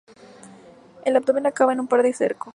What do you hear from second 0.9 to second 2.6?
El abdomen acaba en un par de cercos.